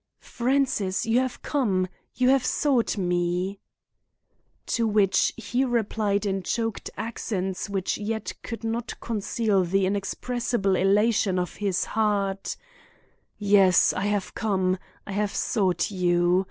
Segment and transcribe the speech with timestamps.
[0.17, 1.87] "'Francis, you have come!
[2.15, 3.59] You have sought me!'
[4.65, 11.37] "To which he replied in choked accents which yet could not conceal the inexpressible elation
[11.37, 12.57] of his heart:
[13.37, 16.39] "'Yes I have come, I have sought you.